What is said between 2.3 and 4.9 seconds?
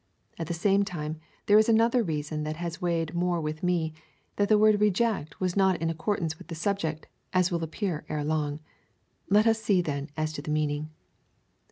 that has weighed more with me,^— that the word